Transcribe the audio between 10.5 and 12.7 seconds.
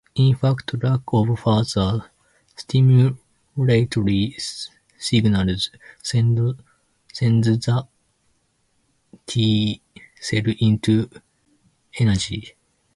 into anergy.